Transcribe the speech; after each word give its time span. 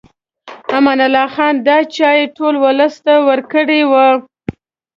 امان 0.77 0.99
الله 1.07 1.25
خان 1.35 1.53
دا 1.67 1.77
چای 1.95 2.21
ټول 2.37 2.53
ولس 2.63 2.95
ته 3.05 3.13
ورکړی 3.27 3.81
و. 3.91 3.93